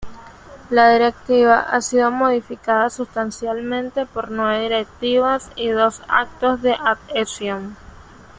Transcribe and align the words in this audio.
La 0.71 0.91
Directiva 0.93 1.59
ha 1.59 1.79
sido 1.79 2.09
modificada 2.09 2.89
sustancialmente 2.89 4.07
por 4.07 4.31
nueve 4.31 4.63
directivas 4.63 5.51
y 5.55 5.67
dos 5.69 6.01
actos 6.07 6.63
de 6.63 6.73
adhesión. 6.73 7.77